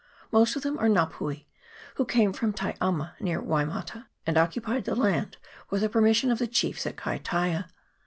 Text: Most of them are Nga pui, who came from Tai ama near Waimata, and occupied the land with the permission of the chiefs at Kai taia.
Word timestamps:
Most 0.31 0.55
of 0.55 0.63
them 0.63 0.79
are 0.79 0.87
Nga 0.89 1.11
pui, 1.11 1.45
who 1.93 2.05
came 2.05 2.33
from 2.33 2.53
Tai 2.53 2.73
ama 2.81 3.13
near 3.19 3.39
Waimata, 3.39 4.07
and 4.25 4.35
occupied 4.35 4.85
the 4.85 4.95
land 4.95 5.37
with 5.69 5.81
the 5.83 5.89
permission 5.89 6.31
of 6.31 6.39
the 6.39 6.47
chiefs 6.47 6.87
at 6.87 6.97
Kai 6.97 7.19
taia. 7.19 7.69